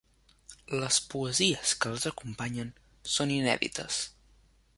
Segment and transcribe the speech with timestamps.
[0.83, 2.73] Les poesies que els acompanyen
[3.19, 4.01] són inèdites.